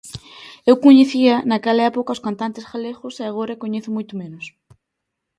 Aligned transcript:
Eu 0.69 0.75
coñecía 0.85 1.35
naquela 1.49 1.85
época 1.91 2.09
aos 2.11 2.23
cantantes 2.27 2.65
galegos 2.71 3.13
e 3.21 3.23
agora 3.27 3.59
coñezo 3.63 3.89
moito 3.95 4.13
menos. 4.21 4.45